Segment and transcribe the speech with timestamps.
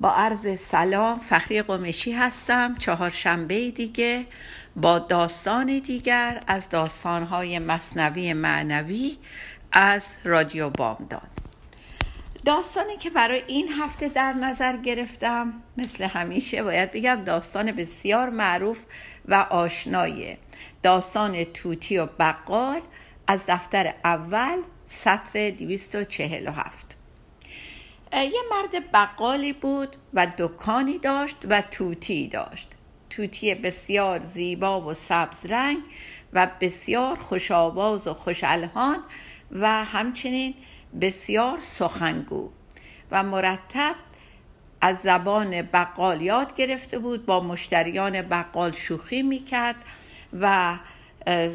[0.00, 4.26] با عرض سلام فخری قمشی هستم چهارشنبه دیگه
[4.76, 9.18] با داستان دیگر از داستانهای مصنوی معنوی
[9.72, 11.28] از رادیو بامداد.
[12.44, 18.78] داستانی که برای این هفته در نظر گرفتم مثل همیشه باید بگم داستان بسیار معروف
[19.28, 20.38] و آشنایه
[20.82, 22.80] داستان توتی و بقال
[23.26, 26.89] از دفتر اول سطر 247
[28.12, 32.68] یه مرد بقالی بود و دکانی داشت و توتی داشت.
[33.10, 35.78] توتی بسیار زیبا و سبز رنگ
[36.32, 38.44] و بسیار خوش آواز و خوش
[39.52, 40.54] و همچنین
[41.00, 42.50] بسیار سخنگو
[43.10, 43.94] و مرتب
[44.80, 49.76] از زبان بقال یاد گرفته بود با مشتریان بقال شوخی می‌کرد
[50.40, 50.78] و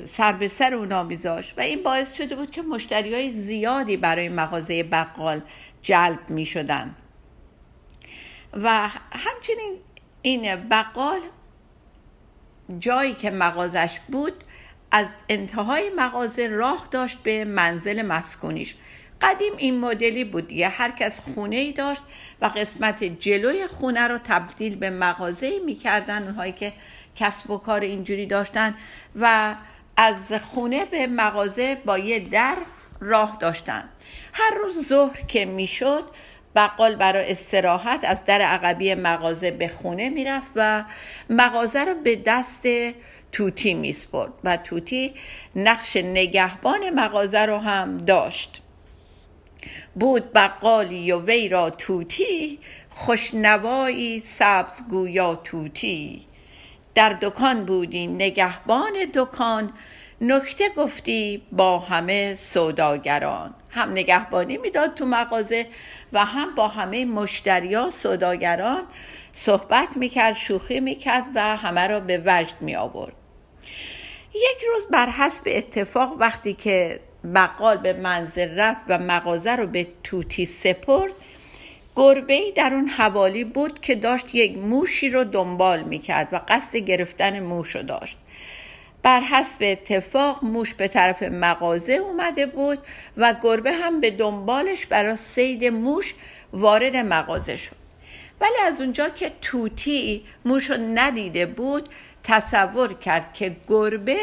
[0.05, 1.53] سر به سر اونا میذاشت.
[1.57, 5.41] و این باعث شده بود که مشتری های زیادی برای مغازه بقال
[5.85, 6.95] جلب می شدن.
[8.53, 9.77] و همچنین
[10.21, 11.19] این بقال
[12.79, 14.43] جایی که مغازش بود
[14.91, 18.75] از انتهای مغازه راه داشت به منزل مسکونیش.
[19.21, 20.51] قدیم این مدلی بود.
[20.51, 22.01] یه هر کس خونه ای داشت
[22.41, 26.23] و قسمت جلوی خونه رو تبدیل به مغازه می‌کردن.
[26.23, 26.73] اونهایی که
[27.15, 28.75] کسب و کار اینجوری داشتن
[29.15, 29.55] و
[29.97, 32.57] از خونه به مغازه با یه در
[32.99, 33.89] راه داشتن.
[34.33, 36.03] هر روز ظهر که می‌شد
[36.55, 40.83] بقال برای استراحت از در عقبی مغازه به خونه می‌رفت و
[41.29, 42.67] مغازه رو به دست
[43.31, 45.13] توتی میسپرد و توتی
[45.55, 48.61] نقش نگهبان مغازه رو هم داشت.
[49.95, 52.59] بود بقالی و وی را توتی
[52.89, 56.25] خوشنوایی سبزگویا توتی.
[56.95, 59.73] در دکان بودی نگهبان دکان
[60.21, 63.53] نکته گفتی با همه سوداگران.
[63.69, 65.67] هم نگهبانی می‌داد تو مغازه
[66.13, 68.83] و هم با همه مشتریا سوداگران
[69.31, 73.13] صحبت می‌کرد شوخی می‌کرد و همه را به وجد می آورد
[74.35, 76.99] یک روز بر حسب اتفاق وقتی که
[77.35, 81.11] بقال به منزل رفت و مغازه رو به توتی سپرد
[81.95, 87.39] گربه در اون حوالی بود که داشت یک موشی رو دنبال می‌کرد و قصد گرفتن
[87.39, 88.17] موش رو داشت.
[89.05, 92.79] بر حسب اتفاق موش به طرف مغازه اومده بود
[93.17, 96.15] و گربه هم به دنبالش برای سید موش
[96.53, 97.75] وارد مغازه شد.
[98.41, 101.89] ولی از اونجا که توتی موش رو ندیده بود
[102.23, 104.17] تصور کرد که گربه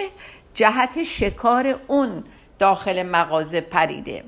[0.54, 2.25] جهت شکار اون
[2.59, 4.25] داخل مغازه پریده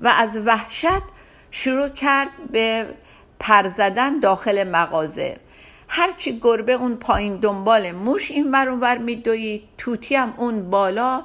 [0.00, 1.02] و از وحشت
[1.50, 2.86] شروع کرد به
[3.40, 5.36] پر زدن داخل مغازه.
[5.94, 11.22] هرچی گربه اون پایین دنبال موش این ور اونور میدوید توتی هم اون بالا.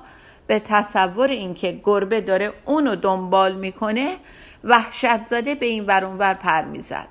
[0.47, 4.15] به تصور اینکه گربه داره اونو دنبال می‌کنه
[4.63, 7.07] وحشت زده به این ور اونور پر می‌زد.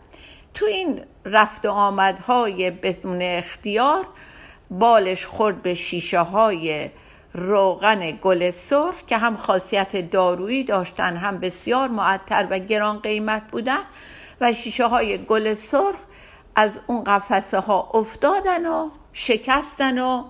[0.54, 4.06] تو این رفت و آمدهای بدون اختیار
[4.70, 6.90] بالش خورد به شیشه های
[7.34, 13.82] روغن گل سرخ که هم خاصیت دارویی داشتن هم بسیار معطر و گران قیمت بودن
[14.40, 15.96] و شیشه های گل سرخ
[16.56, 20.24] از اون قفسه ها افتادن و شکستن و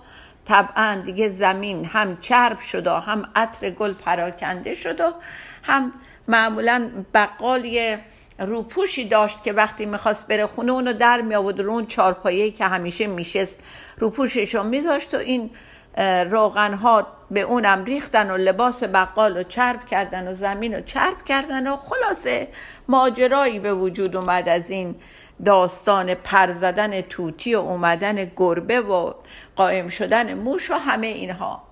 [0.45, 5.13] طبعا دیگه زمین هم چرب شد و هم عطر گل پراکنده شد و
[5.63, 5.93] هم
[6.29, 7.97] معمولا بقالی
[8.39, 12.65] روپوشی داشت که وقتی می‌خواست بره خونه اونو در می آورد رو اون چارپایه که
[12.65, 13.61] همیشه میشست.
[13.99, 15.51] روپوشش رو میداشت و این
[16.31, 21.25] روغن ها به اونم ریختن و لباس بقال رو چرب کردن و زمین رو چرب
[21.25, 22.49] کردن و خلاصه
[22.89, 24.95] ماجرایی به وجود اومد از این
[25.45, 29.13] داستان پر زدن توتی و اومدن گربه و
[29.57, 31.63] قائم شدن موش و همه اینها.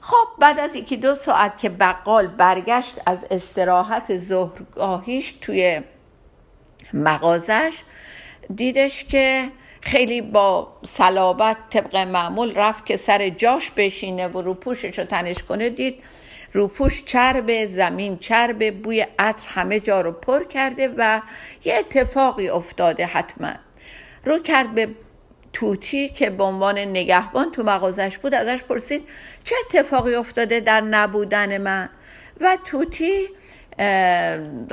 [0.00, 5.80] خب بعد از یکی دو ساعت که بقال برگشت از استراحت ظهرگاهیش توی
[6.92, 7.82] مغازش
[8.54, 9.50] دیدش که
[9.80, 15.42] خیلی با صلابت طبق معمول رفت که سر جاش بشینه و رو پوشش رو تنش
[15.42, 16.02] کنه دید
[16.54, 21.20] روپوش چرب زمین چرب بوی عطر همه جا رو پر کرده و
[21.64, 23.52] یه اتفاقی افتاده حتما.
[24.24, 24.88] رو کرد به
[25.52, 29.02] توتی که به عنوان نگهبان تو مغازش بود ازش پرسید
[29.44, 31.88] چه اتفاقی افتاده در نبودن من؟
[32.40, 33.28] و توتی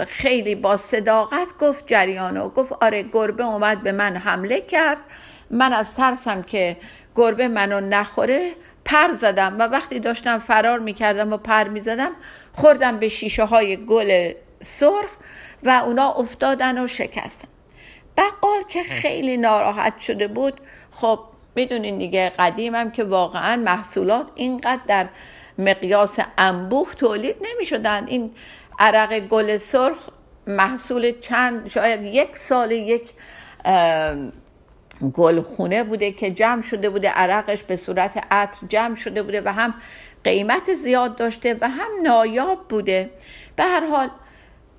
[0.07, 4.98] خیلی با صداقت گفت جریانو گفت آره گربه اومد به من حمله کرد.
[5.50, 6.77] من از ترسم که
[7.16, 8.51] گربه منو نخوره.
[8.86, 12.12] پر زدم و وقتی داشتم فرار می‌کردم و پر می‌زدم
[12.54, 15.12] خوردم به شیشه های گل سرخ
[15.63, 17.48] و اونا افتادن و شکستن.
[18.18, 20.62] بقال که خیلی ناراحت شده بود
[20.92, 21.19] خب
[21.56, 25.07] می‌دونین دیگه قدیمم که واقعا محصولات اینقدر در
[25.57, 28.31] مقیاس انبوه تولید نمی شدن این
[28.80, 30.10] عرق گل سرخ
[30.48, 33.10] محصول چند شاید یک سال یک
[35.09, 39.74] گلخونه بوده که جمع شده بوده عرقش به صورت عطر جمع شده بوده و هم
[40.24, 43.09] قیمت زیاد داشته و هم نایاب بوده.
[43.56, 44.09] به هر حال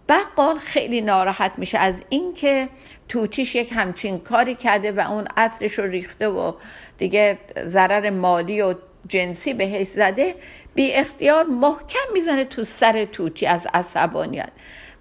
[0.09, 2.69] بقال خیلی ناراحت میشه از اینکه
[3.09, 6.53] توتیش یک همچین کاری کرده و اون عطرش رو ریخته و
[6.99, 8.75] دیگه ضرر مالی و
[9.09, 10.35] جنسی بهش زده.
[10.75, 14.51] بی اختیار محکم می‌زنه تو سر توتی از عصبانیت.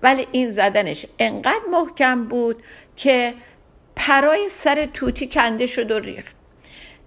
[0.04, 2.64] ولی این زدنش انقدر محکم بود
[2.96, 3.34] که
[4.08, 6.36] پرای سر توتی کنده شد و ریخت.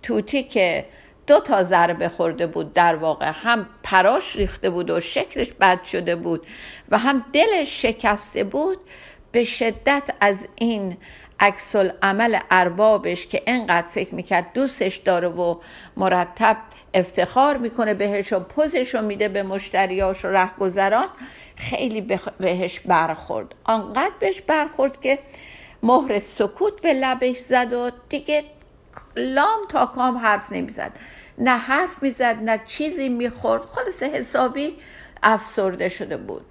[0.03, 0.85] توتی که
[1.27, 3.33] دو تا ضربه خورده بود در واقع.
[3.35, 6.47] هم پراش ریخته بود و شکلش بد شده بود
[6.89, 8.79] و هم دلش شکسته بود.
[9.33, 10.97] به شدت از این
[11.41, 15.57] عکس عمل اربابش که انقدر فکر می‌کرد دوستش داره و
[15.97, 16.57] مرتب
[16.95, 21.09] افتخار می‌کنه بهش و پوزش رو میده به مشتریاش و رهگذران
[21.57, 23.55] خیلی بهش برخورد.
[23.65, 25.19] آنقدر بهش برخورد که
[25.85, 28.45] مهر سکوت به لبش زد و دیگه
[29.17, 30.93] لام تا کام حرف نمی‌زد.
[31.39, 33.63] نه حرف می‌زد نه چیزی می‌خورد.
[33.63, 34.75] خلاص حسابی
[35.23, 36.45] افسرده شده بود.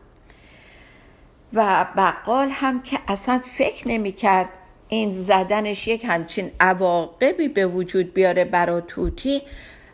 [1.54, 4.50] و بقال هم که اصلا فکر نمی‌کرد
[4.88, 9.42] این زدنش یک همچین عواقبی به وجود بیاره برا توتی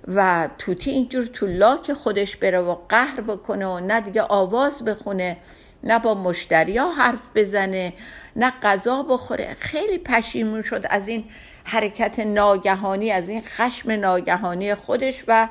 [0.08, 5.38] و توتی اینجور تو لاک خودش بره و قهر بکنه و نه دیگه آواز بخونه.
[5.84, 7.94] نه با مشتریا حرف بزنه
[8.36, 9.56] نه غذا بخوره.
[9.60, 11.24] خیلی پشیمون شد از این
[11.64, 15.48] حرکت ناگهانی از این خشم ناگهانی خودش و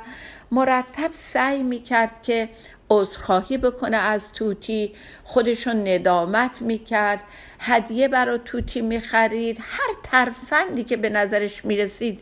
[0.53, 2.49] مرتب سعی می‌کرد که
[2.91, 4.95] عذرخواهی بکنه از توتی.
[5.25, 7.21] خودشون ندامت می‌کرد.
[7.59, 9.59] هدیه برای توتی می‌خرید.
[9.61, 12.21] هر ترفندی که به نظرش می‌رسید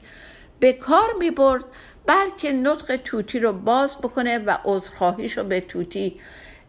[0.60, 1.64] به کار می‌برد
[2.06, 6.20] بلکه نطق توتی رو باز بکنه و عذرخواهیش رو به توتی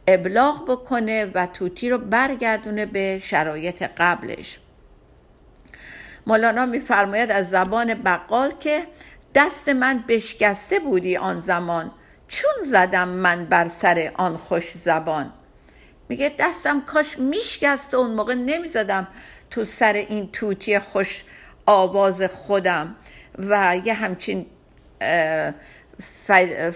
[0.07, 4.59] ابلاغ بکنه و توتی رو برگردونه به شرایط قبلش.
[6.27, 8.83] مولانا میفرماید از زبان بقال که
[9.36, 11.92] دست من بشکسته بودی آن زمان
[12.27, 15.33] چون زدم من بر سر آن خوش زبان.
[16.10, 19.07] میگه دستم کاش میشکست اون موقع نمی‌زدم
[19.50, 21.24] تو سر این توتی خوش
[21.65, 22.95] آواز خودم
[23.38, 24.45] و یه همچین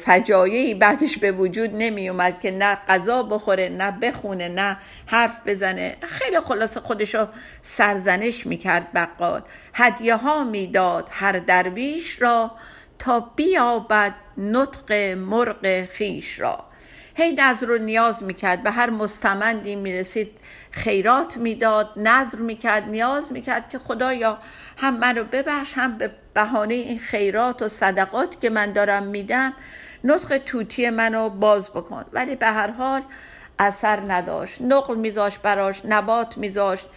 [0.05, 5.97] فجایعی بعدش به وجود نمی اومد که نه غذا بخوره نه بخونه نه حرف بزنه.
[6.01, 7.27] خیلی خلاصه خودشو
[7.61, 9.41] سرزنش می‌کرد بقال
[9.73, 12.51] هدیه ها می‌داد هر درویش را
[12.99, 16.65] تا بیابد نطق مرغ خیش را.
[17.15, 18.63] هی نظر رو نیاز می‌کرد.
[18.63, 20.31] به هر مستمندی می‌رسید
[20.71, 24.37] خیرات می‌داد نظر می‌کرد نیاز می‌کرد که خدایا
[24.77, 29.53] هم منو ببخش هم به بهانه این خیرات و صدقات که من دارم میدم
[30.03, 32.05] نطق توتی منو باز بکن.
[32.13, 33.01] ولی به هر حال
[33.59, 34.61] اثر نداشت.
[34.61, 36.87] نقل میذاشت براش نبات میذاشت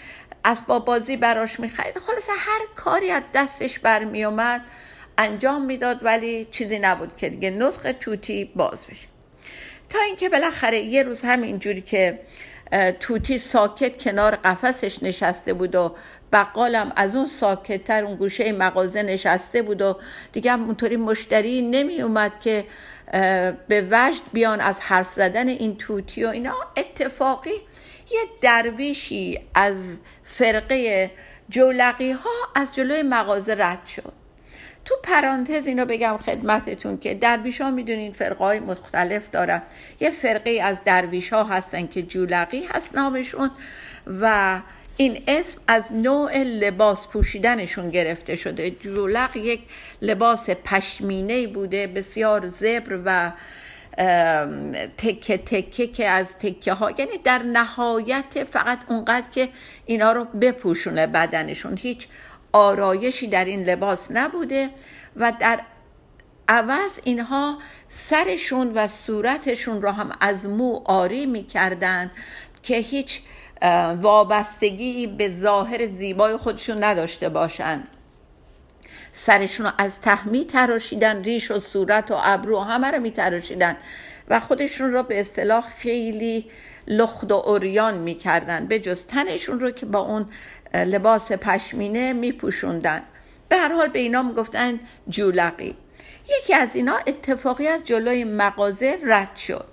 [0.45, 1.99] اسباب بازی براش می‌خرید.
[1.99, 4.61] خلاصه هر کاری از دستش برمیومد
[5.19, 9.09] انجام می‌داد ولی چیزی نبود که دیگه نطق توتی باز بشه.
[9.91, 12.21] تا اینکه بالاخره یه روز همینجوری که
[13.01, 15.95] توتی ساکت کنار قفسش نشسته بود و
[16.33, 19.97] بقالم از اون ساکتتر اون گوشه مغازه نشسته بود و
[20.33, 22.65] دیگه اونطوری مشتری نمی اومد که
[23.69, 26.55] به وجد بیان از حرف زدن این توتی و اینا.
[26.77, 27.51] اتفاقی
[28.11, 31.11] یه درویشی از فرقه
[31.49, 34.24] جولقی ها از جلوی مغازه رد شد.
[34.85, 39.63] تو پرانتز اینو بگم خدمتتون که درویش ها می‌دونین فرقه های مختلف دارن.
[40.01, 43.51] یه فرقه از درویش ها هستن که جولقی هست نامشون
[44.21, 44.61] و
[44.97, 48.71] این اسم از نوع لباس پوشیدنشون گرفته شده.
[48.71, 49.61] جولق یک
[50.03, 53.33] لباس پشمینه بوده بسیار زبر و
[54.99, 59.49] تکه تکه که از تکه ها یعنی در نهایت فقط اونقدر که
[59.87, 61.79] اینا رو بپوشونه بدنشون.
[61.83, 62.09] هیچ
[62.55, 64.71] آرایشی در این لباس نبوده
[65.17, 65.61] و در
[66.49, 67.59] عوض اینها
[67.89, 72.11] سرشون و صورتشون را هم از مو آری می‌کردن
[72.63, 73.21] که هیچ
[74.01, 77.89] وابستگی به ظاهر زیبای خودشون نداشته باشند
[79.13, 83.77] سرشون رو از تهمی تراشیدن ریش و صورت و ابرو همه رو میتراشیدن
[84.29, 86.51] و خودشون را به اصطلاح خیلی
[86.87, 88.67] لخت و اوریان می‌کردن.
[88.67, 90.27] به جز تنشون رو که با اون
[90.75, 93.03] لباس پشمینه میپوشوندن.
[93.49, 95.77] به هر حال به اینا می‌گفتن جولقی.
[96.39, 99.67] یکی از اینا اتفاقی از جلوی مغازه رد شد.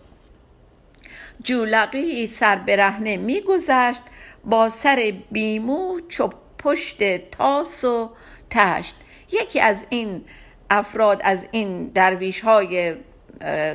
[1.43, 4.01] جولقی سر برهنه میگذشت
[4.45, 8.09] با سر بیمو چپ پشت تاس و
[8.49, 8.95] تشت.
[9.31, 10.25] یکی از این
[10.69, 12.95] افراد از این درویش های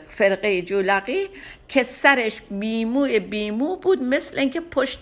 [0.08, 1.28] فرقه جولقی
[1.68, 5.00] که سرش بیمو بیمو بود مثل اینکه پشت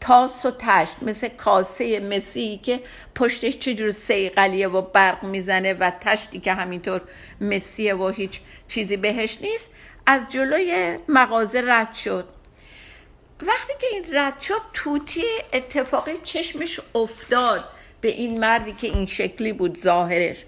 [0.00, 2.80] تاس و تشت مثل کاسه مسی که
[3.14, 7.00] پشتش چجور سیقلیه و برق می‌زنه و تشتی که همینطور
[7.40, 9.70] مسیه و هیچ چیزی بهش نیست
[10.06, 12.28] از جلوی مغازه رد شد.
[13.42, 17.68] وقتی که این رد شد توتی اتفاقی چشمش افتاد
[18.00, 20.44] به این مردی که این شکلی بود ظاهرش.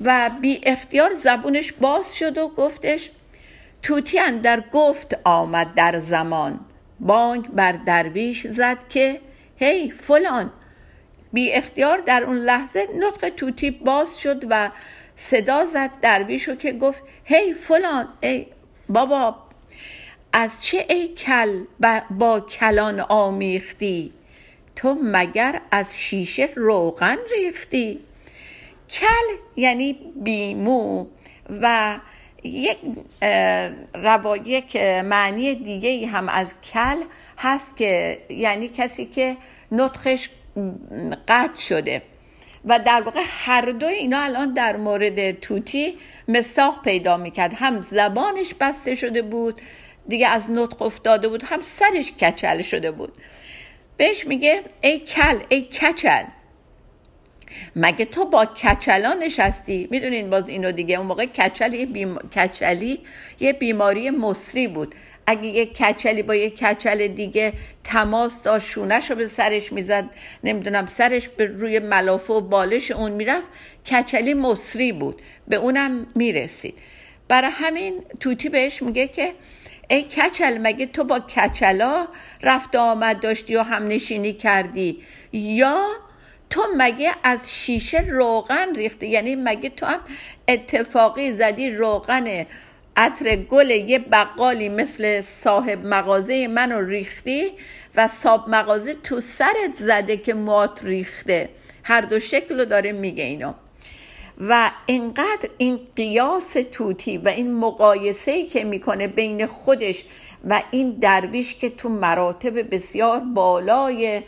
[0.00, 3.10] و بی اختیار زبونش باز شد و گفتش
[3.82, 6.60] توتی در گفت آمد در زمان.
[7.00, 9.20] بانگ بر درویش زد که
[9.56, 10.50] هی فلان!
[11.32, 14.70] بی اختیار در اون لحظه نطق توتی باز شد و
[15.16, 18.08] صدا زد درویشو که گفت هی فلان!
[18.20, 18.46] ای
[18.88, 19.36] بابا
[20.32, 21.64] از چه ای کل
[22.10, 24.12] با کلان آمیختی؟
[24.76, 28.00] تو مگر از شیشه روغن ریختی؟
[28.90, 31.06] کل یعنی بیمو
[31.62, 31.96] و
[32.44, 32.76] یک
[33.94, 37.02] روا یک معنی دیگه هم از کل
[37.38, 39.36] هست که یعنی کسی که
[39.72, 40.28] نطخش
[41.28, 42.02] قطع شده.
[42.64, 47.52] و در واقع هر دو اینا الان در مورد توتی مستاق پیدا می‌کرد.
[47.54, 49.60] هم زبانش بسته شده بود
[50.08, 53.12] دیگه از نطق افتاده بود هم سرش کچل شده بود.
[53.96, 56.24] بهش میگه ای کل ای کچل.
[57.76, 63.00] مگه تو با کچلا نشستی؟ می‌دونین باز اینو دیگه اون موقع کچل یه کچلی
[63.40, 64.94] یه بیماری مصری بود.
[65.26, 67.52] اگه یه کچلی با یه کچل دیگه
[67.84, 70.04] تماس داشت شونش رو به سرش می‌زد
[70.44, 73.46] نمی‌دونم سرش به روی ملافه و بالش اون می‌رفت
[73.90, 75.22] کچلی مصری بود.
[75.48, 76.74] به اونم می‌رسید.
[77.28, 79.32] برای همین توتی بهش میگه که
[79.90, 82.08] ای کچل مگه تو با کچلا
[82.42, 84.98] رفت آمد داشتی و هم نشینی کردی؟
[85.32, 85.86] یا
[86.50, 90.00] تو مگه از شیشه روغن ریختی؟ یعنی مگه تو هم
[90.48, 92.46] اتفاقی زدی روغن
[92.96, 97.50] عطر گل یه بقالی مثل صاحب مغازه منو ریختی
[97.96, 101.48] و صاحب مغازه تو سرت زده که موات ریخته؟
[101.84, 103.52] هر دو شکل رو داره میگه اینو.
[104.40, 110.04] و اینقدر این قیاس توتی و این مقایسه که می‌کنه بین خودش
[110.48, 114.22] و این درویش که تو مراتب بسیار بالای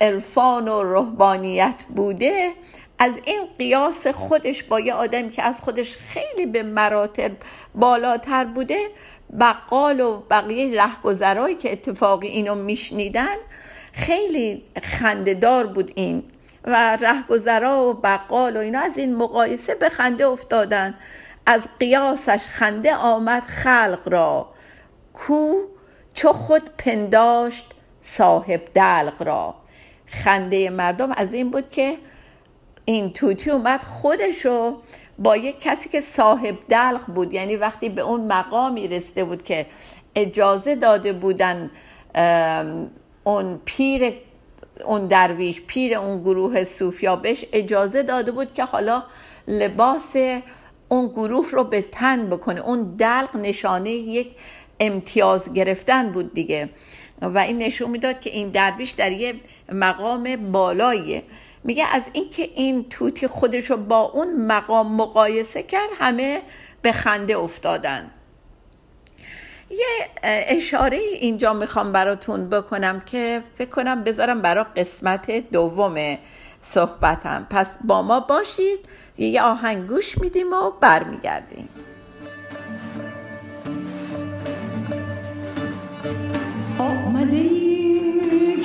[0.00, 2.52] الفان و رهبانیت بوده
[2.98, 7.30] از این قیاس خودش با یه آدمی که از خودش خیلی به مراتب
[7.74, 8.78] بالاتر بوده
[9.40, 13.36] بقال و بقیه رهگذرایی که اتفاقی اینو میشنیدن
[13.92, 16.22] خیلی خندهدار بود این.
[16.64, 20.94] و رهگذرا و بقال و اینا از این مقایسه به خنده افتادن.
[21.46, 24.48] از قیاسش خنده آمد خلق را.
[25.12, 25.52] کو
[26.14, 29.54] چو خود پنداشت صاحب دلق را.
[30.06, 31.96] خنده مردم از این بود که
[32.84, 34.76] این توتی اومد خودشو
[35.18, 39.66] با یک کسی که صاحب دلق بود یعنی وقتی به اون مقامی رسته بود که
[40.14, 41.70] اجازه داده بودن
[43.24, 44.14] اون پیر
[44.84, 49.02] اون درویش پیر اون گروه صوفیا بهش اجازه داده بود که حالا
[49.48, 50.16] لباس
[50.88, 52.60] اون گروه رو به تن بکنه.
[52.60, 54.30] اون دلق نشانه یک
[54.80, 56.68] امتیاز گرفتن بود دیگه.
[57.22, 59.34] و این نشون می‌داد که این درویش در یه
[59.72, 61.22] مقام بالاییه.
[61.64, 66.42] میگه از اینکه این توتی خودش رو با اون مقام مقایسه کرد همه
[66.82, 68.10] به خنده افتادن.
[69.70, 69.86] یه
[70.22, 76.18] اشاره اینجا می‌خوام براتون بکنم که فکر کنم بذارم برا قسمت دوم
[76.62, 77.46] صحبتم.
[77.50, 78.78] پس با ما باشید
[79.18, 81.68] یه آهنگوش میدیم و برمیگردیم.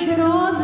[0.04, 0.62] که راز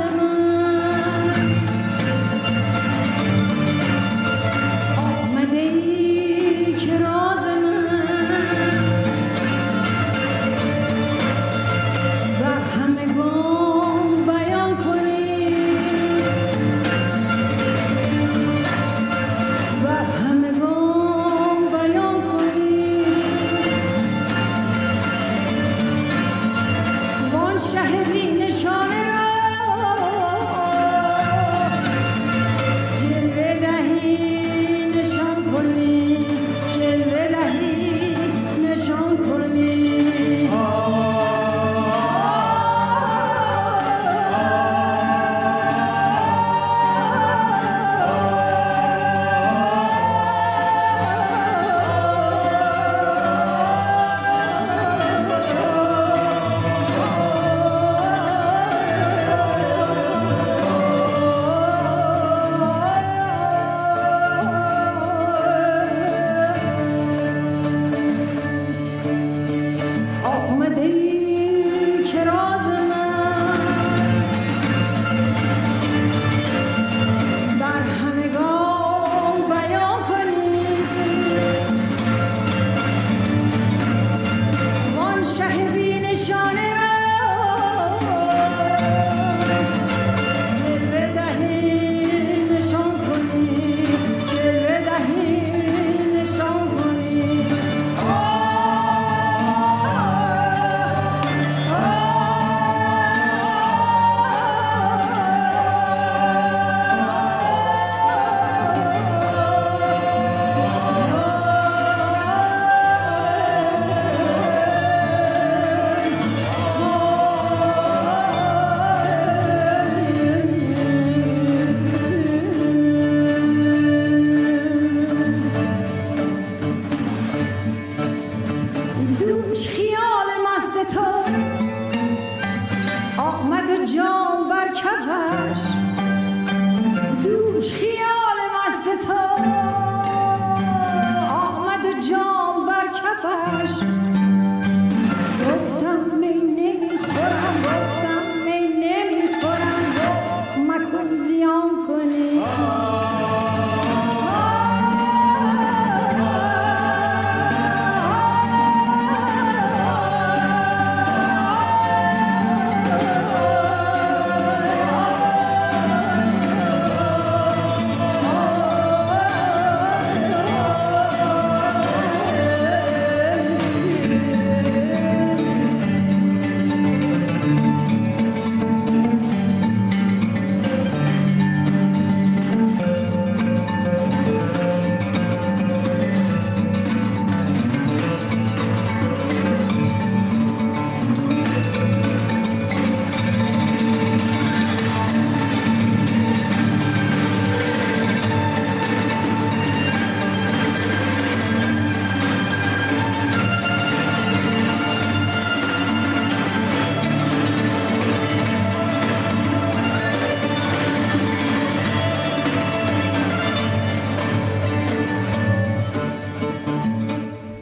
[133.87, 134.20] yo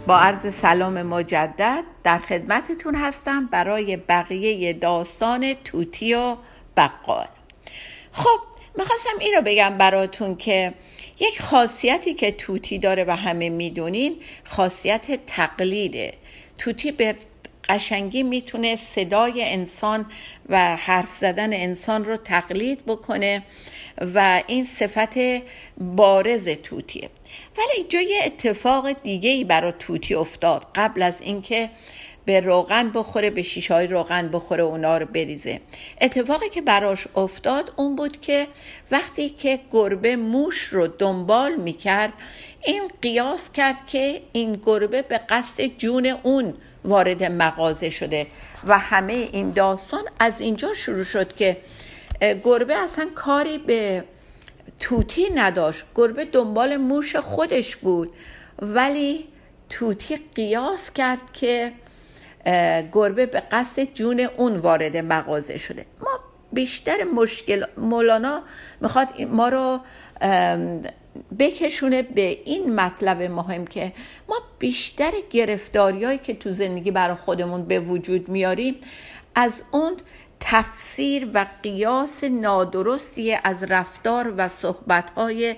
[0.09, 6.37] با عرض سلام مجدد در خدمتتون هستم برای بقیه داستان توتی و
[6.77, 7.27] بقال.
[8.13, 8.41] خب
[8.79, 10.75] می‌خواستم این رو بگم براتون که
[11.21, 16.15] یک خاصیتی که توتی داره و همه می‌دونین خاصیت تقلیده.
[16.59, 17.17] توتی به
[17.69, 20.07] قشنگی می‌تونه صدای انسان
[20.49, 23.43] و حرف زدن انسان رو تقلید بکنه
[24.15, 25.19] و این صفت
[25.79, 27.09] بارز توتیه.
[27.59, 31.71] ولی یه اتفاق دیگه ای برای توتی افتاد قبل از اینکه
[32.25, 35.61] به روغن بخوره به شیشه های روغن بخوره اونا رو بریزه.
[36.01, 38.47] اتفاقی که براش افتاد اون بود که
[38.91, 42.13] وقتی که گربه موش رو دنبال می‌کرد
[42.65, 48.27] این قیاس کرد که این گربه به قصد جون اون وارد مغازه شده
[48.67, 51.57] و همه این داستان از اینجا شروع شد که
[52.21, 54.05] گربه اصلا کاری به
[54.81, 55.85] توتی نداشت.
[55.95, 58.13] گربه دنبال موش خودش بود.
[58.63, 59.29] ولی
[59.69, 61.73] توتی قیاس کرد که
[62.93, 65.87] گربه به قصد جون اون وارد مغازه شده.
[66.01, 66.21] ما
[66.53, 68.43] بیشتر مشکل مولانا
[68.81, 69.81] می‌خواد ما رو
[71.39, 73.93] بکشونه به این مطلب مهم که
[74.29, 78.75] ما بیشتر گرفتاریایی که تو زندگی برای خودمون به وجود میاریم
[79.35, 79.97] از اون
[80.41, 85.57] تفسیر و قیاس نادرستی از رفتار و صحبتهای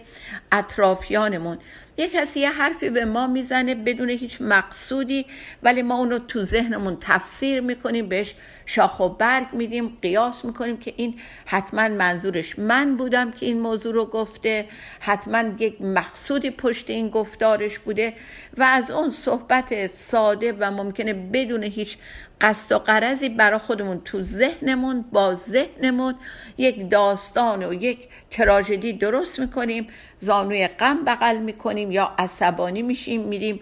[0.53, 1.59] اطرافیانمون.
[1.97, 5.27] یه کسی یه حرفی به ما می‌زنه بدون هیچ مقصودی
[5.63, 8.35] ولی ما اونو تو ذهنمون تفسیر می‌کنیم بهش
[8.67, 13.95] شاخ و برگ میدیم قیاس می‌کنیم که این حتما منظورش من بودم که این موضوع
[13.95, 14.67] رو گفته
[15.01, 18.15] حتما یک مقصودی پشت این گفتارش بوده
[18.57, 21.97] و از اون صحبت ساده و ممکنه بدون هیچ
[22.41, 26.15] قصد و قرضی برای خودمون تو ذهنمون با ذهنمون
[26.59, 29.87] یک داستان و یک تراژدی درست می‌کنیم
[30.19, 33.61] زانوی غم بغل می‌کنیم یا عصبانی میشیم میریم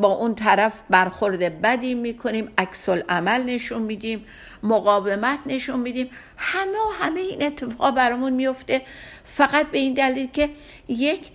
[0.00, 4.24] با اون طرف برخورد بدی می‌کنیم عکس عمل نشون میدیم
[4.62, 6.10] مقاومت نشون میدیم.
[6.36, 8.82] همه و همه این اتفاق برامون میفته
[9.24, 10.50] فقط به این دلیل که
[10.88, 11.30] یک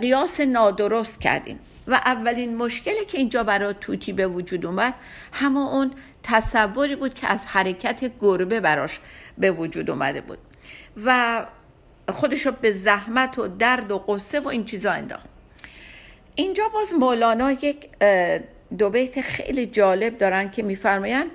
[0.00, 1.58] قیاس نادرست کردیم.
[1.86, 4.94] و اولین مشکلی که اینجا برای توتی به وجود اومد
[5.32, 5.90] همه اون
[6.22, 9.00] تصوری بود که از حرکت گربه براش
[9.38, 10.38] به وجود اومده بود.
[11.04, 11.46] و
[12.12, 15.26] خودش رو به زحمت و درد و قصه و این چیزا انداخت.
[16.34, 17.88] اینجا باز مولانا یک
[18.78, 21.30] دو بیت خیلی جالب دارن که میفرمایند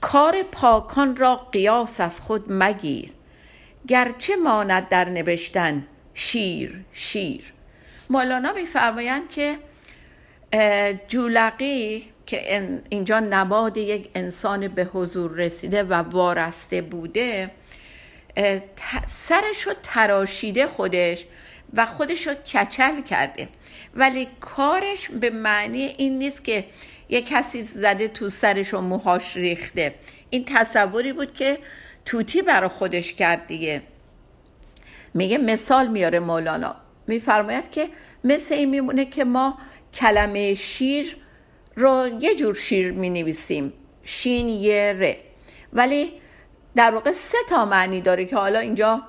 [0.00, 3.10] کار پاکان را قیاس از خود مگیر.
[3.88, 7.52] گرچه ماند در نوشتن شیر شیر.
[8.10, 9.58] مولانا میفرمایند که
[11.08, 17.50] جولقی که اینجا نماد یک انسان به حضور رسیده و وارسته بوده
[19.06, 21.26] سرش رو تراشیده خودش
[21.74, 23.48] و خودش رو کچل کرده.
[23.94, 26.64] ولی کارش به معنی این نیست که
[27.08, 29.94] یه کسی زده تو سرش و موهاش ریخته.
[30.30, 31.58] این تصوری بود که
[32.04, 33.82] توتی برا خودش کرد دیگه.
[35.14, 36.76] میگه مثال میاره مولانا.
[37.06, 37.88] میفرماید که
[38.24, 39.58] مثل این میمونه که ما
[39.94, 41.16] کلمه شیر
[41.76, 43.72] رو یه جور شیر می نویسیم
[44.04, 45.16] شین یه ره.
[45.72, 46.12] ولی
[46.76, 49.02] در واقع سه تا معنی داره که حالا اینجا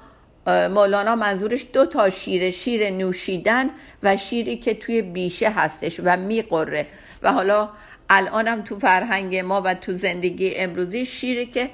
[0.47, 3.69] مولانا منظورش دو تا شیر شیر نوشیدن
[4.03, 6.87] و شیری که توی بیشه هستش و میقره.
[7.23, 7.69] و حالا
[8.09, 11.69] الانم تو فرهنگ ما و تو زندگی امروزی شیری که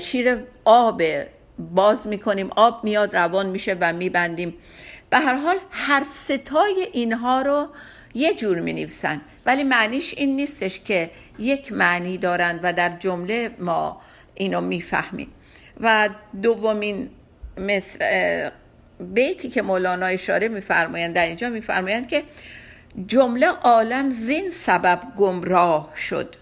[0.00, 1.02] شیر آب
[1.58, 2.50] باز می‌کنیم.
[2.56, 4.54] آب میاد روان میشه و میبندیم.
[5.10, 7.68] به هر حال هر ستای اینها رو
[8.14, 13.50] یه جور می نویسن ولی معنیش این نیستش که یک معنی دارند و در جمله
[13.58, 14.00] ما
[14.34, 15.28] اینو می‌فهمیم.
[15.80, 16.08] و
[16.42, 17.10] دومین
[17.56, 18.50] مثل
[19.00, 22.22] بیتی که مولانا اشاره میفرمایند در اینجا میفرمایند که
[23.06, 26.36] جمله عالم زین سبب گمراه شد.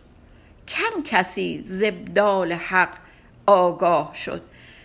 [0.68, 2.92] کم کسی زبدال حق
[3.46, 4.42] آگاه شد.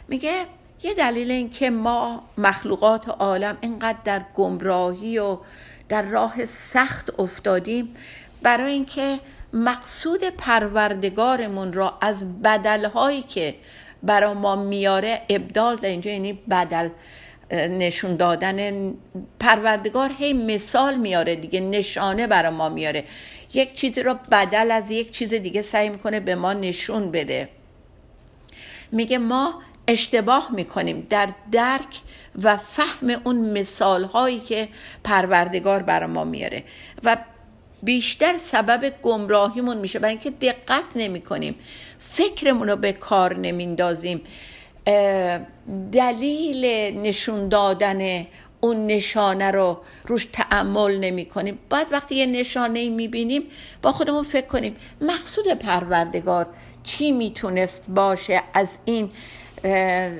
[0.08, 0.45] میگه
[0.84, 5.38] یه دلیل این که ما مخلوقات عالم اینقدر در گمراهی و
[5.89, 7.93] در راه سخت افتادیم
[8.41, 9.19] برای اینکه
[9.54, 13.56] مقصود پروردگارمون را از بدلهایی که
[14.04, 16.89] برای ما میاره ابدال در اینجا یعنی بدل
[17.52, 18.93] نشون دادن.
[19.39, 23.04] پروردگار هی مثال میاره دیگه نشانه برای ما میاره.
[23.54, 27.50] یک چیزی رو بدل از یک چیز دیگه سعی می‌کنه به ما نشون بده.
[28.91, 31.02] میگه ما اشتباه می‌کنیم.
[31.02, 32.02] در درک
[32.43, 34.67] و فهم اون مثال هایی که
[35.04, 36.63] پروردگار برای ما میاره.
[37.04, 37.17] و
[37.84, 40.00] بیشتر سبب گمراهیمون میشه.
[40.00, 41.56] برای اینکه دقت نمی کنیم
[42.00, 44.21] فکرمون رو به کار نمیندازیم.
[45.91, 46.65] دلیل
[46.98, 48.28] نشون دادن
[48.62, 53.43] اون نشانه رو روش تعمل نمی کنیم باید وقتی یه نشانه می بینیم
[53.82, 54.76] با خودمون فکر کنیم.
[55.02, 56.48] مقصود پروردگار
[56.84, 59.12] چی می‌تونست باشه از این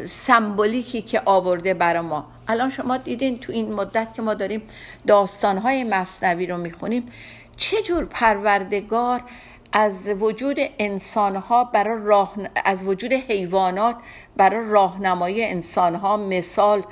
[0.06, 2.28] سمبولیکی که آورده برا ما.
[2.48, 4.62] الان شما دیدین تو این مدت که ما داریم
[5.08, 7.06] داستانهای مصنوی رو می‌خونیم
[7.58, 9.22] چجور پروردگار
[9.72, 12.34] از وجود انسانها برای راه
[12.66, 13.96] از وجود حیوانات
[14.38, 16.84] برای راهنمایی انسانها مثال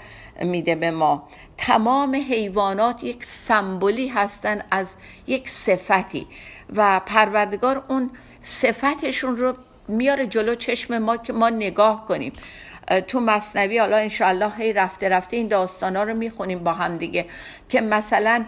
[0.42, 1.28] میده به ما.
[1.58, 4.88] تمام حیوانات یک سمبولی هستن از
[5.28, 6.28] یک صفتی
[6.76, 8.10] و پروردگار اون
[8.42, 9.54] صفتشون رو
[9.88, 12.34] میاره جلو چشم ما که ما نگاه کنیم.
[13.08, 17.26] تو مصنوی حالا انشاءالله هی رفته رفته این داستانا رو می‌خونیم با هم دیگه
[17.69, 18.46] که مثلا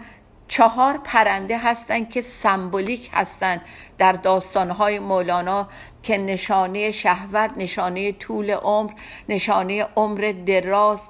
[0.47, 3.61] چهار پرنده هستند که سمبولیک هستند
[3.97, 5.67] در داستانهای مولانا
[6.03, 8.91] که نشانه شهوت نشانه طول عمر
[9.29, 11.01] نشانه عمر دراز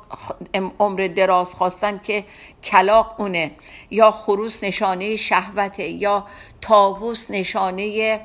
[0.80, 2.24] عمر دراز خواستن که
[2.64, 3.52] کلاق اونه.
[3.92, 6.26] یا خروس نشانه شهوته یا
[6.62, 8.22] تاووس نشانه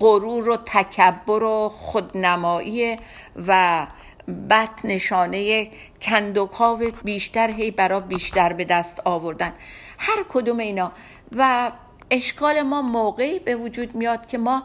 [0.00, 2.98] غرور و تکبر و خودنمایی
[3.46, 3.86] و
[4.50, 5.70] بد نشانه
[6.02, 9.52] کندوکاو بیشتر هی برا بیشتر به دست آوردن.
[9.98, 10.92] هر کدوم اینا.
[11.36, 11.72] و
[12.10, 14.62] اشکال ما موقعی به وجود میاد که ما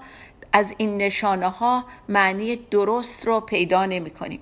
[0.54, 4.40] از این نشانه ها معنی درست رو پیدا نمی کنیم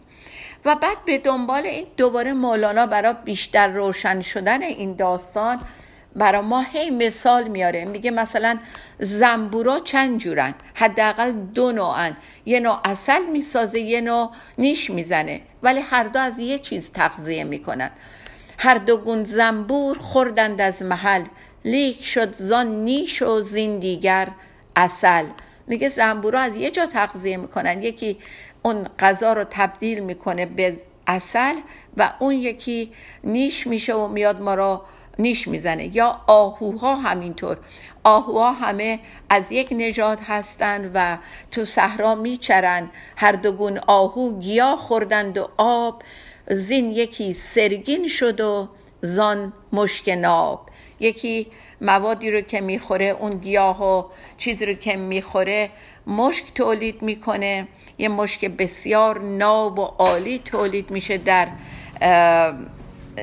[0.65, 5.59] و بعد به دنبال این دوباره مولانا برای بیشتر روشن شدن این داستان
[6.15, 7.85] برای ما هی مثال میاره.
[7.85, 8.57] میگه مثلا
[8.99, 12.17] زنبورا چند جورن؟ حداقل دو نوعن.
[12.45, 15.41] یه نوع اصل می‌سازه یه نوع نیش می‌زنه.
[15.63, 17.91] ولی هر دو از یه چیز تغذیه می‌کنن.
[18.59, 21.23] هر دو گون زنبور خوردند از محل.
[21.65, 24.27] لیک شد زان نیش و زین دیگر
[24.75, 25.25] اصل
[25.67, 27.83] میگه زنبورا از یه جا تغذیه می‌کنن.
[27.83, 28.17] یکی
[28.63, 31.55] اون غذا رو تبدیل می‌کنه به اصل
[31.97, 32.91] و اون یکی
[33.23, 34.81] نیش میشه و میاد ما رو
[35.19, 35.95] نیش می‌زنه.
[35.95, 37.57] یا آهوها همینطور.
[38.03, 38.99] آهوها همه
[39.29, 41.17] از یک نژاد هستند و
[41.51, 42.89] تو صحرا میچرن.
[43.15, 46.01] هر دو گون آهو گیاه خوردند و آب.
[46.49, 48.67] زین یکی سرگین شد و
[49.01, 50.69] زان مشک ناب.
[50.99, 51.47] یکی
[51.81, 54.03] موادی رو که می‌خوره اون گیاه و
[54.37, 55.69] چیزی رو که می‌خوره
[56.07, 57.67] مشک تولید می‌کنه.
[57.97, 61.47] یه مشک بسیار ناب و عالی تولید میشه در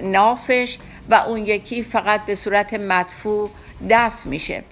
[0.02, 0.78] نافش.
[1.10, 3.50] و اون یکی فقط به صورت مدفوع
[3.90, 4.64] دفع میشه.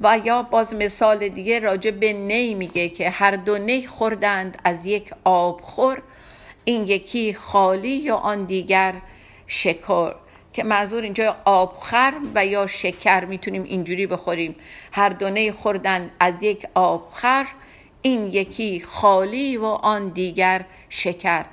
[0.00, 4.86] و یا باز مثال دیگه راجع به نی میگه که هر دو نی خوردند از
[4.86, 6.02] یک آبخور
[6.64, 8.94] این یکی خالی یا آن دیگر
[9.46, 10.14] شکر.
[10.52, 14.56] که منظور اینجا آبخر و یا شکر می‌تونیم اینجوری بخوریم.
[14.92, 17.46] هر دونه خوردن از یک آبخر
[18.02, 21.44] این یکی خالی و آن دیگر شکر.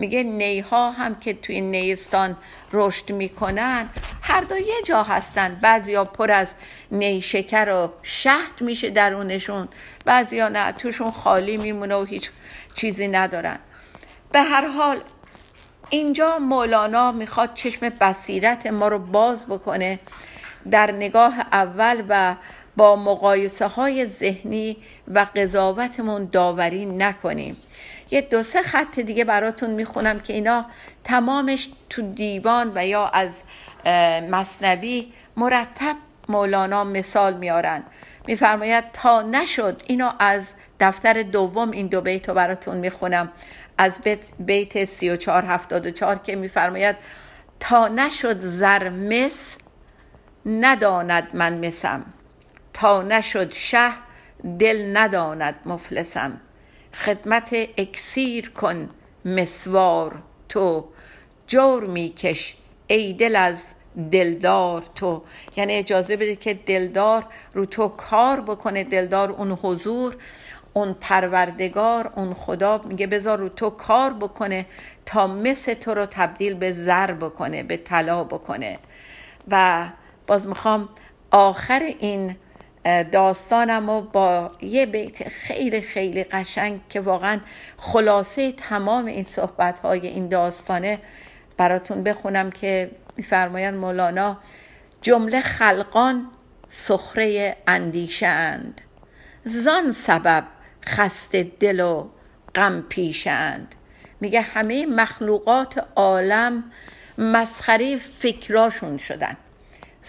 [0.00, 2.36] میگه نیها هم که توی نیستان
[2.72, 3.88] رشد می‌کنن
[4.22, 5.58] هر دو یه جا هستن.
[5.62, 6.54] بعضیا پر از
[6.90, 9.68] نیشکر و شهد میشه درونشون.
[10.04, 12.30] بعضیا نه توشون خالی میمونه و هیچ
[12.74, 13.58] چیزی ندارن.
[14.32, 15.00] به هر حال
[15.90, 19.98] اینجا مولانا می‌خواد چشم بصیرت ما رو باز بکنه
[20.70, 22.36] در نگاه اول و
[22.76, 24.76] با مقایسه های ذهنی
[25.08, 27.56] و قضاوتمون داوری نکنیم.
[28.10, 30.66] یه دو سه خط دیگه براتون می‌خونم که اینا
[31.04, 33.42] تمامش تو دیوان و یا از
[34.30, 35.96] مصنوی مرتب
[36.28, 37.82] مولانا مثال میارن.
[38.26, 43.32] میفرماید تا نشد اینو از دفتر دوم این دو بیت رو براتون می‌خونم.
[43.78, 46.96] از بیت, بیت 3474 که میفرماید
[47.60, 49.56] تا نشد زر مس
[50.46, 52.04] نداند من مسم.
[52.72, 53.90] تا نشد شه
[54.58, 56.40] دل نداند مفلسم.
[56.94, 58.90] خدمت اکسیر کن
[59.24, 60.84] مسوار تو.
[61.46, 63.66] جور میکش ای دل از
[64.12, 65.22] دلدار تو.
[65.56, 70.16] یعنی اجازه بده که دلدار رو تو کار بکنه دلدار اون حضور
[70.72, 74.66] اون پروردگار اون خدا میگه بذار رو تو کار بکنه
[75.06, 78.78] تا مثل تو رو تبدیل به زر بکنه به طلا بکنه.
[79.48, 79.86] و
[80.26, 80.88] باز می‌خوام
[81.30, 82.36] آخر این
[83.12, 87.40] داستانم و با یه بیت خیلی خیلی قشنگ که واقعا
[87.76, 90.98] خلاصه تمام این صحبت های این داستانه
[91.56, 94.38] براتون بخونم که میفرمایند مولانا
[95.02, 96.26] جمله خلقان
[96.68, 98.80] سخره اندیشه اند
[99.44, 100.44] زان سبب
[100.86, 102.08] خسته دل و
[102.54, 103.74] غم پیشند
[104.20, 106.64] میگه همه مخلوقات عالم
[107.18, 109.36] مسخره فکراشون شدن.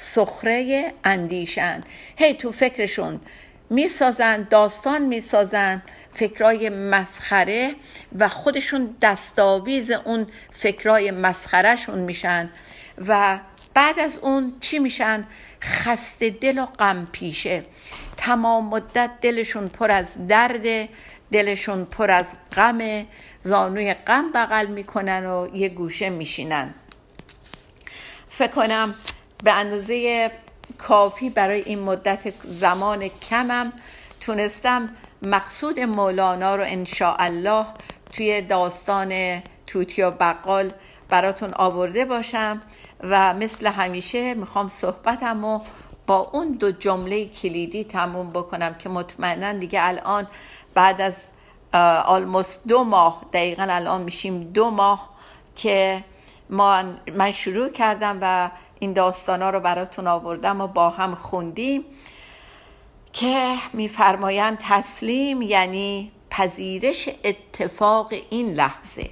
[0.02, 1.86] سخره اندیشند
[2.18, 3.22] هی تو فکرشون
[3.70, 5.84] می‌سازن داستان می‌سازن
[6.14, 7.76] فکرای مسخره
[8.20, 12.50] و خودشون دستاویز اون فکرای مسخرهشون میشن
[13.08, 13.40] و
[13.74, 15.28] بعد از اون چی میشن؟
[15.62, 17.64] خسته دل و غم پیشه.
[18.18, 20.90] تمام مدت دلشون پر از درد
[21.32, 23.06] دلشون پر از غم
[23.44, 26.74] زانوی غم بغل می‌کنن و یه گوشه میشینن.
[28.30, 28.96] فکر کنم
[29.44, 30.32] به اندازه
[30.78, 33.74] کافی برای این مدت زمان کمم
[34.20, 34.90] تونستم
[35.22, 36.66] مقصود مولانا رو
[37.20, 37.66] الله
[38.14, 40.74] توی داستان توتی و بقال
[41.10, 42.62] براتون آورده باشم
[43.04, 45.62] و مثل همیشه می‌خوام صحبتم رو
[46.08, 50.28] با اون دو جمله کلیدی تموم بکنم که مطمئنا دیگه الان
[50.74, 51.26] بعد از
[52.06, 55.10] آلموست دو ماه دقیقا الان میشیم دو ماه
[55.56, 56.04] که
[56.50, 61.86] من شروع کردم و این داستانا رو براتون آوردم و با هم خوندیم
[63.13, 69.10] که میفرمایند تسلیم یعنی پذیرش اتفاق این لحظه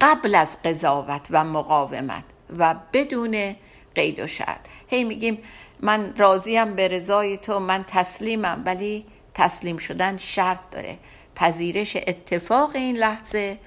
[0.00, 2.24] قبل از قضاوت و مقاومت
[2.58, 3.56] و بدون
[3.94, 5.38] قید و شرط هی میگیم
[5.80, 10.98] من راضیم به رضای تو من تسلیمم ولی تسلیم شدن شرط داره.
[11.36, 13.58] پذیرش اتفاق این لحظه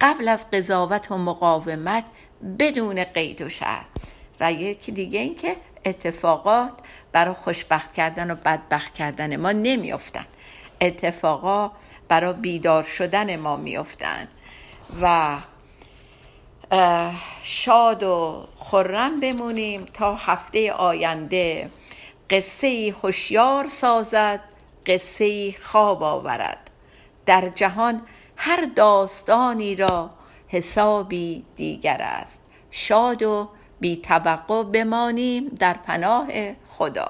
[0.00, 2.04] قبل از قضاوت و مقاومت
[2.58, 3.86] بدون قید و شرط
[4.40, 6.72] و یکی دیگه این که اتفاقات
[7.12, 10.26] برای خوشبخت کردن و بدبخت کردن ما نمیافتن.
[10.80, 11.70] اتفاقا
[12.08, 14.28] برای بیدار شدن ما میافتن.
[15.02, 15.36] و
[17.42, 21.70] شاد و خرم بمونیم تا هفته آینده
[22.30, 24.40] قصه هوشیار سازد
[24.86, 26.70] قصه خواب آورد.
[27.26, 28.02] در جهان
[28.36, 30.10] هر داستانی را
[30.48, 32.40] حسابی دیگر است.
[32.70, 33.48] شاد و
[33.82, 36.26] بی توقع بمانیم در پناه
[36.66, 37.08] خدا.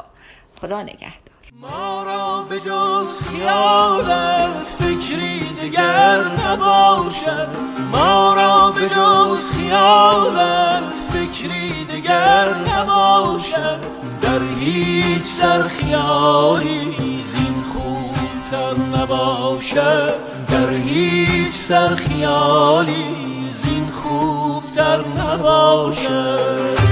[0.61, 1.33] خدا نگهدار.
[1.61, 7.49] ما را به جز خیالت فکری دیگر نباشد.
[7.93, 10.83] ما را به جز خیالت
[11.13, 13.79] فکری دیگر نباشد.
[14.23, 20.15] در هیچ سر خیالی زین خوبتر نباشد.
[20.49, 23.32] در هیچ سر خیالی
[24.83, 26.83] خوبتر نباشد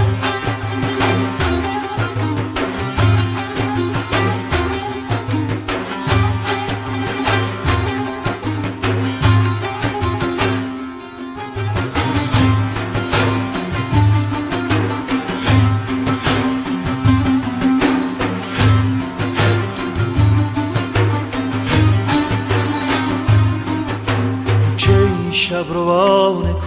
[25.33, 26.60] شبروان کویت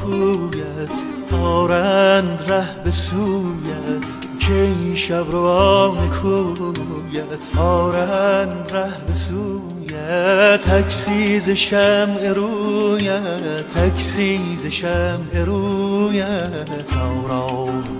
[1.43, 4.07] آرند ره به سویت
[4.39, 7.57] کی شبروان کویت.
[7.57, 16.87] آرند ره به سویت عکسی ز شمع رویت عکسی ز شمع رویت.
[16.87, 17.37] تا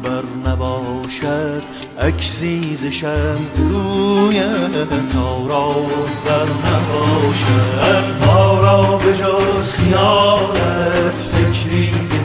[0.04, 1.62] راهبر نباشد
[2.00, 4.90] عکسی ز شمع رویت.
[5.14, 5.38] تا
[6.26, 8.24] بر نباشد
[8.62, 11.14] را به جز خیالت.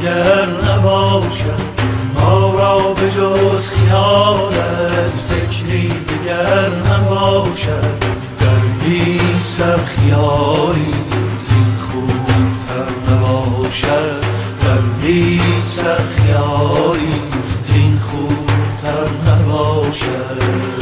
[0.08, 1.78] دیگر نباشد.
[2.14, 7.98] ما را به جز خیالت فکری دیگر نباشد.
[8.40, 10.94] در هیچ سر خیالی
[11.40, 14.22] زین خوبتر نباشد.
[14.60, 17.20] در هیچ سر خیالی
[17.62, 20.77] زین خوبتر نباشد.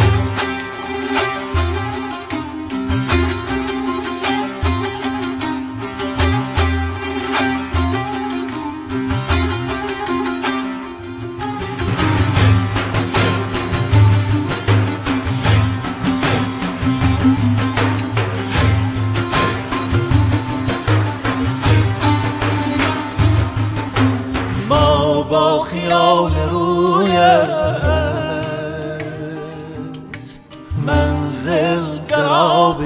[30.87, 32.83] منزل قراب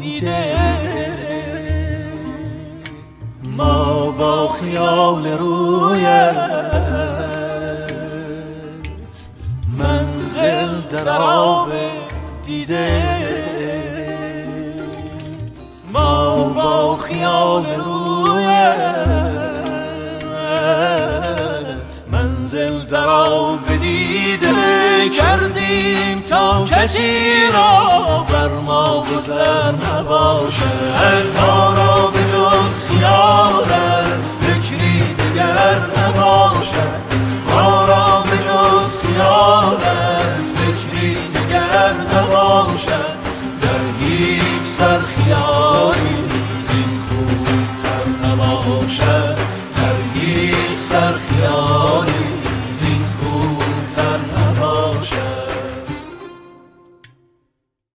[0.00, 0.56] دیده.
[3.42, 6.36] ما با خیال رویت
[9.78, 11.72] منزل در آب
[12.46, 13.02] دیده.
[15.92, 18.90] ما با خیال رویت
[22.12, 23.29] منزل درا
[24.36, 30.64] بدیده کردیم تا کسی را بر ما گذر نباشه.
[31.40, 36.86] ما را به جز خیالت فکری دیگر نباشه.
[37.54, 43.00] ما را به جز خیالت فکری دیگر نباشه.
[43.62, 44.98] در هیچ سر